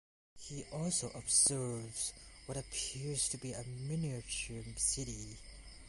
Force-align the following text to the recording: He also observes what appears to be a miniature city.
He 0.39 0.63
also 0.73 1.11
observes 1.13 2.11
what 2.47 2.57
appears 2.57 3.29
to 3.29 3.37
be 3.37 3.53
a 3.53 3.63
miniature 3.67 4.63
city. 4.75 5.37